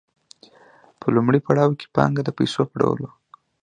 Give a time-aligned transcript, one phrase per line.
[0.99, 3.11] په لومړي پړاو کې پانګه د پیسو په ډول وه